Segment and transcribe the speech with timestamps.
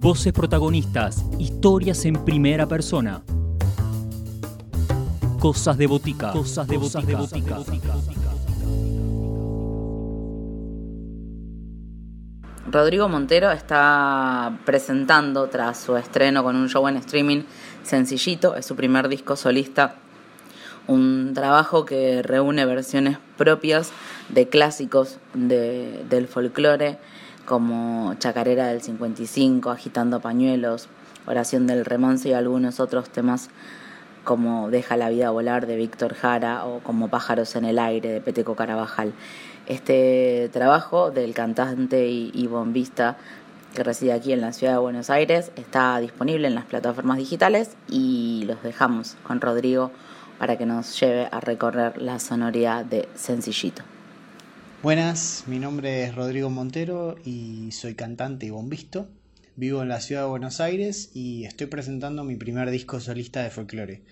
[0.00, 3.20] Voces protagonistas, historias en primera persona.
[5.38, 6.32] Cosas de botica.
[6.32, 7.18] Cosas de botica.
[12.72, 17.42] Rodrigo Montero está presentando tras su estreno con un show en streaming
[17.82, 19.96] sencillito, es su primer disco solista,
[20.86, 23.92] un trabajo que reúne versiones propias
[24.30, 26.98] de clásicos del folclore
[27.50, 30.86] como Chacarera del 55, Agitando Pañuelos,
[31.26, 33.50] Oración del Remanso y algunos otros temas
[34.22, 38.20] como Deja la vida volar de Víctor Jara o como Pájaros en el aire de
[38.20, 39.14] Peteco Carabajal.
[39.66, 43.16] Este trabajo del cantante y, bombista
[43.74, 47.72] que reside aquí en la ciudad de Buenos Aires está disponible en las plataformas digitales
[47.88, 49.90] y los dejamos con Rodrigo
[50.38, 53.82] para que nos lleve a recorrer la sonoridad de Sencillito.
[54.82, 59.10] Buenas, mi nombre es Rodrigo Montero y soy cantante y bombisto.
[59.54, 63.50] Vivo en la ciudad de Buenos Aires y estoy presentando mi primer disco solista de
[63.50, 64.04] folclore.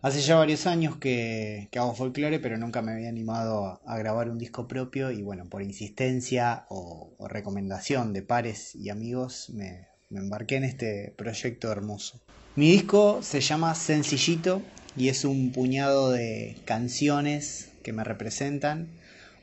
[0.00, 4.38] Hace ya varios años que, hago folclore, pero nunca me había animado a, grabar un
[4.38, 10.56] disco propio y bueno, por insistencia o, recomendación de pares y amigos me, me embarqué
[10.56, 12.22] en este proyecto hermoso.
[12.54, 14.62] Mi disco se llama Sencillito
[14.96, 18.88] y es un puñado de canciones que me representan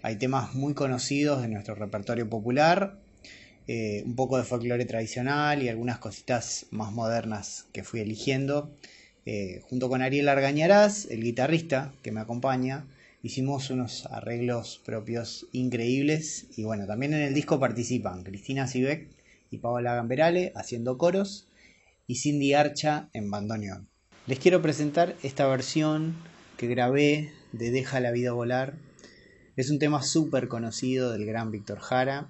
[0.03, 2.99] hay temas muy conocidos de nuestro repertorio popular,
[3.67, 8.75] eh, un poco de folclore tradicional y algunas cositas más modernas que fui eligiendo.
[9.25, 12.85] Eh, junto con Ariel Argañarás, el guitarrista que me acompaña,
[13.21, 19.07] hicimos unos arreglos propios increíbles y bueno, también en el disco participan Cristina Sivek
[19.51, 21.47] y Paola Gamberale haciendo coros
[22.07, 23.87] y Cindy Archa en bandoneón.
[24.27, 26.13] Les quiero presentar esta versión
[26.57, 28.73] que grabé de Deja la vida volar
[29.55, 32.27] es un tema súper conocido del gran Víctor Jara.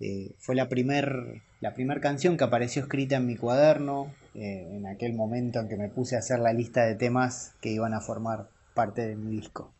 [0.00, 4.86] Eh, fue la primera la primer canción que apareció escrita en mi cuaderno, eh, en
[4.86, 8.00] aquel momento en que me puse a hacer la lista de temas que iban a
[8.00, 9.72] formar parte de mi disco.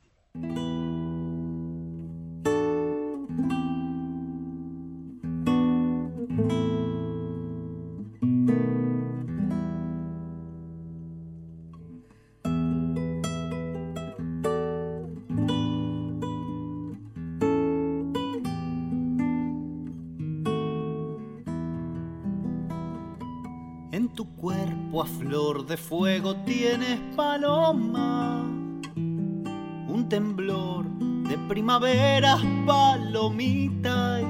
[26.69, 28.43] Tienes paloma,
[28.95, 30.85] un temblor
[31.27, 32.37] de primavera
[32.67, 34.21] palomita,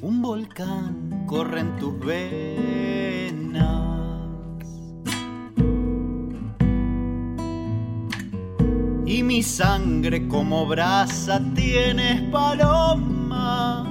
[0.00, 3.46] un volcán corre en tus venas.
[9.06, 13.86] Y mi sangre como brasa tienes paloma.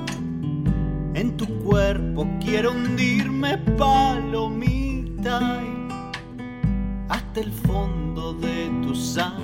[1.13, 5.70] En tu cuerpo quiero hundirme palomita
[7.31, 9.39] hasta el fondo de tu sangre.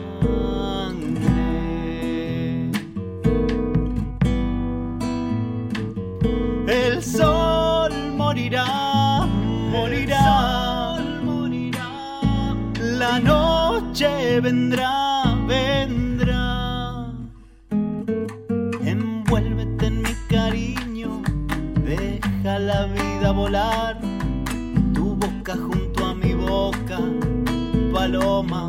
[6.68, 9.26] El sol morirá,
[9.72, 12.58] morirá, morirá.
[12.82, 17.08] La noche vendrá, vendrá.
[18.84, 21.22] Envuélvete en mi cariño,
[21.86, 24.07] deja la vida volar
[28.18, 28.68] paloma,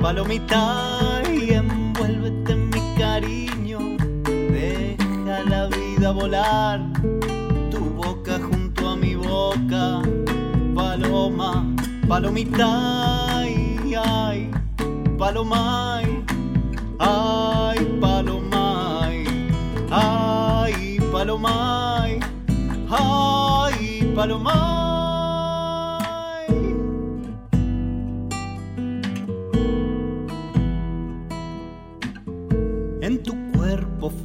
[0.00, 3.78] palomita, y envuélvete en mi cariño,
[4.24, 6.80] deja la vida volar,
[7.70, 10.00] tu boca junto a mi boca,
[10.74, 11.66] paloma,
[12.08, 14.50] palomita, ay, ay,
[15.18, 15.98] paloma,
[16.98, 19.08] ay, paloma,
[19.90, 22.06] ay, paloma,
[22.90, 24.75] ay, paloma.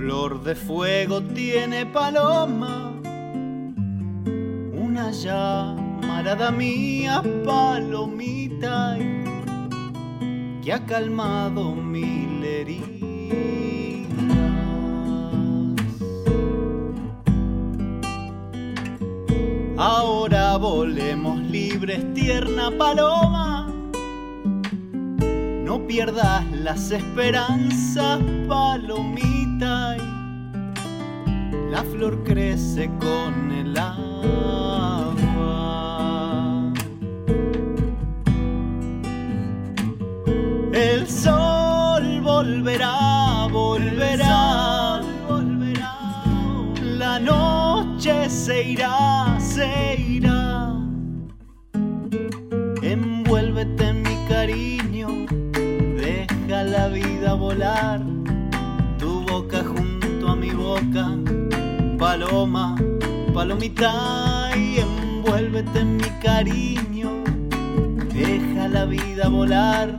[0.01, 2.91] Flor de fuego tiene paloma,
[4.73, 8.97] una llamarada mía palomita
[10.63, 12.89] que ha calmado mil heridas.
[19.77, 23.71] Ahora volemos libres, tierna paloma.
[25.63, 29.40] No pierdas las esperanzas, palomita
[31.69, 35.13] la flor crece con el agua.
[40.73, 45.93] El sol volverá, volverá, volverá.
[46.81, 49.30] La noche se irá, se irá.
[63.41, 67.23] Palomita y envuélvete en mi cariño,
[68.13, 69.97] deja la vida volar,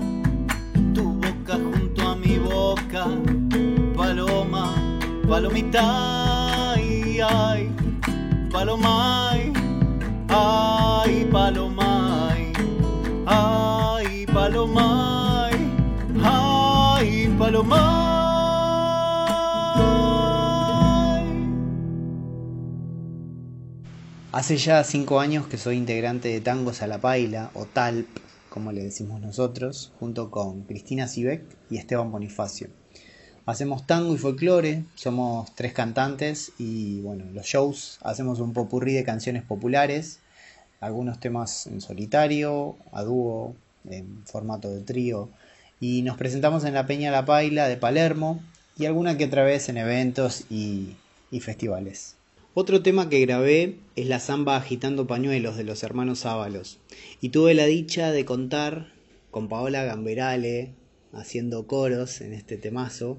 [0.94, 3.04] tu boca junto a mi boca,
[3.96, 4.72] paloma,
[5.28, 7.68] palomita y ay,
[8.52, 9.41] palomay,
[24.32, 28.08] Hace ya cinco años que soy integrante de Tangos a la Paila, o TALP,
[28.48, 32.68] como le decimos nosotros, junto con Cristina Sivek y Esteban Bonifacio.
[33.44, 39.04] Hacemos tango y folclore, somos tres cantantes y bueno, los shows hacemos un popurrí de
[39.04, 40.20] canciones populares,
[40.80, 45.28] algunos temas en solitario, a dúo, en formato de trío,
[45.78, 48.40] y nos presentamos en la Peña La Paila de Palermo
[48.78, 50.96] y alguna que otra vez en eventos y,
[51.30, 52.16] y festivales.
[52.54, 56.80] Otro tema que grabé es la samba Agitando Pañuelos de los hermanos Ábalos.
[57.22, 58.92] Y tuve la dicha de contar
[59.30, 60.74] con Paola Gamberale
[61.14, 63.18] haciendo coros en este temazo.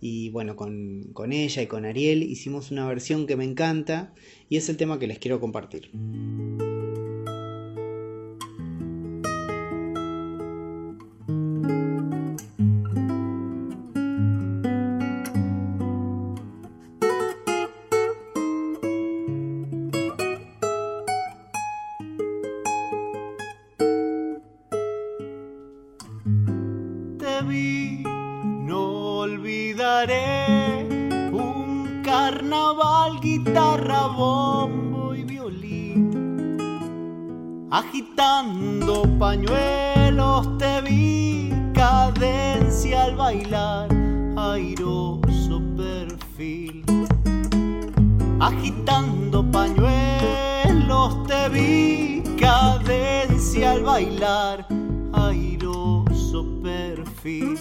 [0.00, 4.12] Y bueno, con, con ella y con Ariel hicimos una versión que me encanta
[4.48, 5.90] y es el tema que les quiero compartir.
[27.44, 30.86] Vi, no olvidaré
[31.32, 36.58] un carnaval, guitarra, bombo y violín.
[37.70, 43.88] Agitando pañuelos te vi, cadencia al bailar,
[44.36, 46.84] airoso perfil.
[48.40, 54.63] Agitando pañuelos te vi, cadencia al bailar,
[57.24, 57.56] Me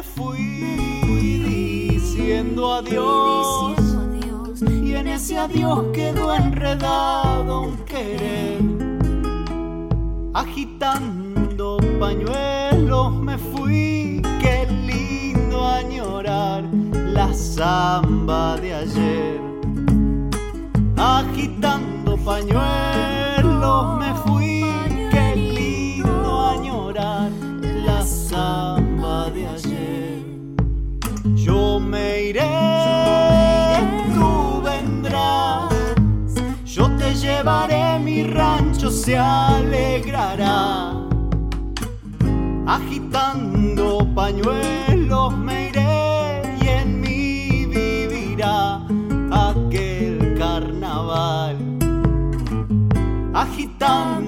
[0.00, 3.76] fui diciendo adiós
[4.60, 8.60] y en ese adiós quedó enredado un querer.
[10.34, 16.62] Agitando pañuelos me fui, qué lindo añorar
[16.92, 19.53] la samba de ayer.
[38.90, 40.92] Se alegrará.
[42.66, 48.80] Agitando pañuelos me iré y en mí vivirá
[49.30, 51.56] aquel carnaval.
[53.34, 54.23] Agitando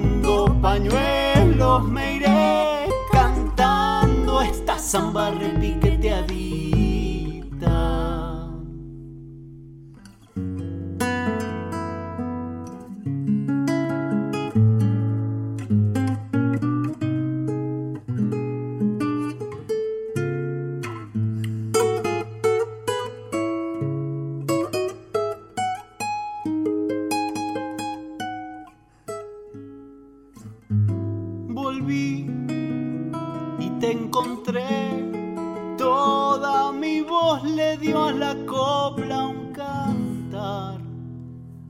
[37.76, 40.78] dio a la copla un cantar.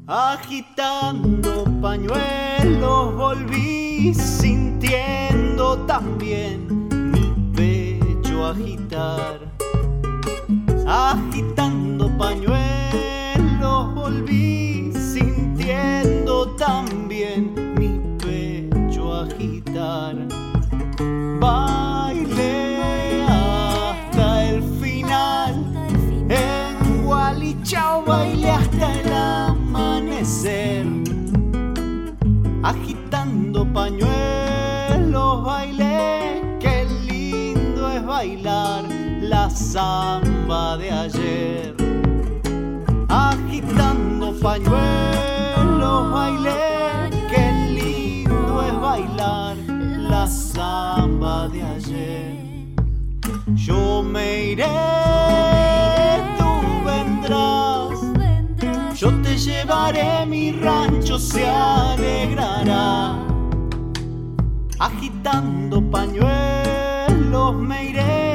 [0.07, 9.41] Agitando pañuelos volví sintiendo también mi pecho agitar.
[10.87, 14.46] Agitando pañuelos volví
[28.07, 30.87] Bailé hasta el amanecer.
[32.63, 36.41] Agitando pañuelos bailé.
[36.61, 38.85] Qué lindo es bailar
[39.21, 41.75] la samba de ayer.
[43.09, 47.11] Agitando pañuelos bailé.
[47.29, 52.37] Qué lindo es bailar la samba de ayer.
[53.55, 54.69] Yo me iré,
[56.39, 57.76] tú vendrás.
[59.07, 63.15] Yo te llevaré, mi rancho se alegrará.
[64.81, 68.27] Agitando pañuelos me iré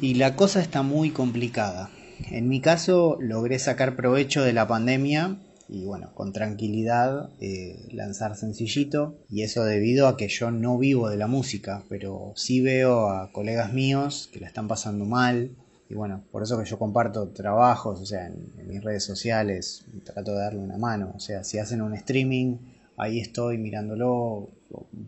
[0.00, 1.90] Y la cosa está muy complicada.
[2.30, 8.36] En mi caso logré sacar provecho de la pandemia y bueno, con tranquilidad eh, lanzar
[8.36, 9.16] sencillito.
[9.30, 13.30] Y eso debido a que yo no vivo de la música, pero sí veo a
[13.32, 15.50] colegas míos que la están pasando mal.
[15.88, 19.84] Y bueno, por eso que yo comparto trabajos, o sea, en, en mis redes sociales,
[20.04, 22.58] trato de darle una mano, o sea, si hacen un streaming,
[22.96, 24.50] ahí estoy mirándolo,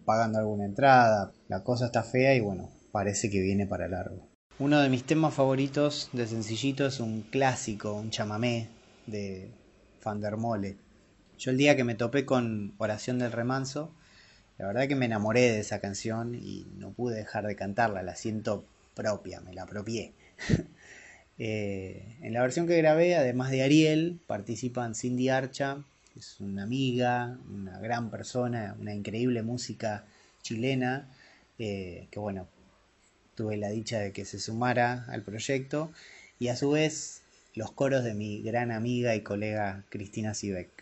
[0.05, 4.32] pagando alguna entrada, la cosa está fea y bueno, parece que viene para largo.
[4.59, 8.69] Uno de mis temas favoritos de sencillito es un clásico, un chamamé
[9.07, 9.51] de
[10.01, 10.77] Fandermole.
[11.39, 13.95] Yo el día que me topé con Oración del Remanso,
[14.59, 18.15] la verdad que me enamoré de esa canción y no pude dejar de cantarla, la
[18.15, 20.13] siento propia, me la apropié.
[21.39, 25.79] eh, en la versión que grabé, además de Ariel, participan Cindy Archa,
[26.13, 30.05] que es una amiga, una gran persona, una increíble música
[30.43, 31.09] chilena,
[31.59, 32.49] eh, que bueno,
[33.35, 35.93] tuve la dicha de que se sumara al proyecto,
[36.39, 37.23] y a su vez
[37.55, 40.82] los coros de mi gran amiga y colega Cristina Sivek.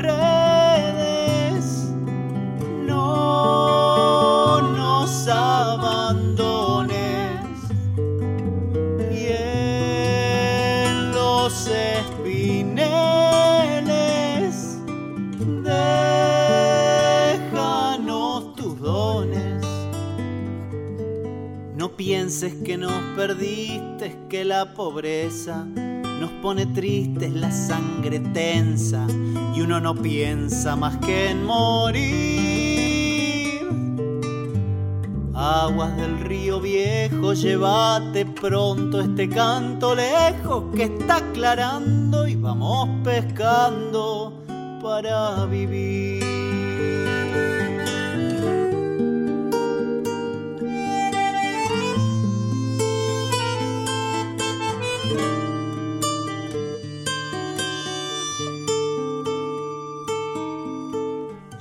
[12.41, 13.85] espineles,
[17.63, 19.63] déjanos tus dones.
[21.75, 25.65] No pienses que nos perdiste, que la pobreza
[26.19, 29.05] nos pone tristes, la sangre tensa
[29.55, 32.41] y uno no piensa más que en morir.
[35.33, 42.00] Aguas del río viejo, llévate pronto este canto lejos que está aclarando
[42.51, 44.33] vamos pescando
[44.83, 46.21] para vivir.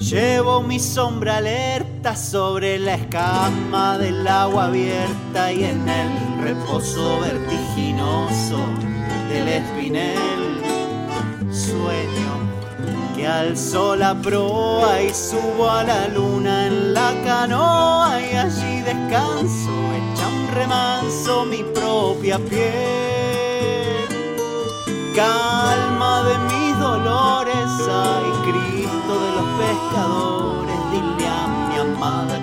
[0.01, 8.59] Llevo mi sombra alerta sobre la escama del agua abierta y en el reposo vertiginoso
[9.29, 10.40] del espinel.
[13.21, 19.71] Que alzo la proa y subo a la luna en la canoa y allí descanso,
[19.99, 24.09] echa un remanso mi propia piel.
[25.15, 32.40] Calma de mis dolores, ay Cristo de los pescadores, dile a mi amada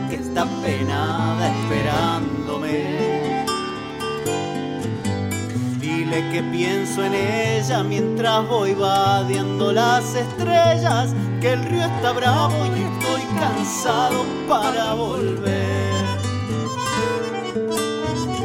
[6.17, 12.69] Que pienso en ella mientras voy vadeando las estrellas, que el río está bravo y
[12.81, 16.03] estoy cansado para volver.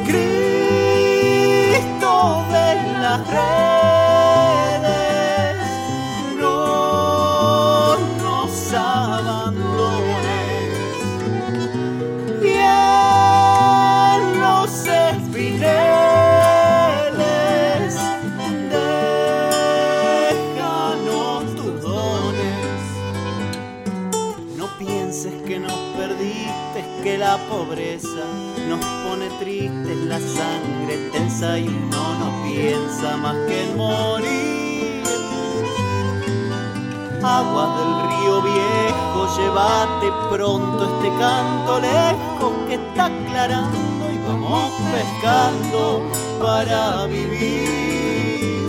[0.04, 0.54] Cristo
[2.50, 3.91] de las redes,
[25.12, 26.56] pienses que nos perdimos
[27.02, 28.24] que la pobreza
[28.66, 35.02] nos pone tristes, la sangre tensa y uno no piensa más que en morir.
[37.22, 46.10] Aguas del río viejo, llévate pronto este canto lejos que está aclarando y vamos pescando
[46.40, 48.66] para vivir.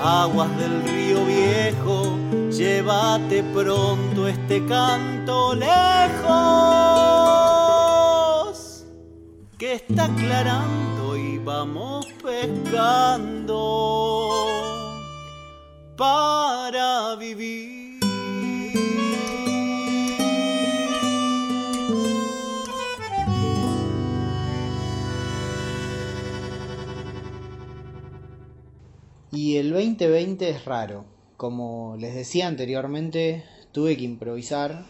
[0.00, 0.89] Aguas del río
[2.60, 5.70] llévate pronto este canto lejos
[9.56, 13.56] que está aclarando y vamos pescando
[15.96, 17.98] para vivir.
[29.32, 31.19] Y el 2020 es raro.
[31.40, 34.84] Como les decía anteriormente, tuve que improvisar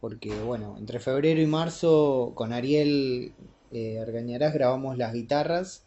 [0.00, 3.34] porque, bueno, entre febrero y marzo con Ariel
[3.70, 5.84] eh, Argañarás grabamos las guitarras,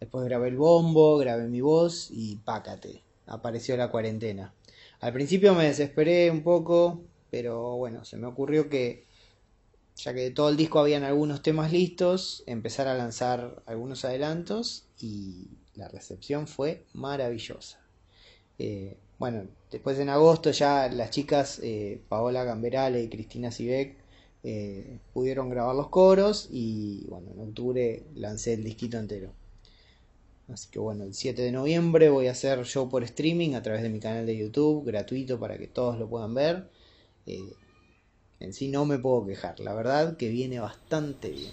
[0.00, 4.54] después grabé el bombo, grabé mi voz y pácate, apareció la cuarentena.
[4.98, 9.06] Al principio me desesperé un poco, pero bueno, se me ocurrió que,
[9.94, 14.88] ya que de todo el disco habían algunos temas listos, empezar a lanzar algunos adelantos
[14.98, 17.78] y la recepción fue maravillosa.
[18.58, 23.94] Eh, bueno, después en agosto ya las chicas eh, Paola Gamberale y Cristina Sivek
[24.42, 29.30] eh, pudieron grabar los coros y bueno, en octubre lancé el disquito entero.
[30.52, 33.84] Así que bueno, el 7 de noviembre voy a hacer show por streaming a través
[33.84, 36.68] de mi canal de YouTube, gratuito para que todos lo puedan ver.
[38.40, 41.52] en sí no me puedo quejar, la verdad que viene bastante bien.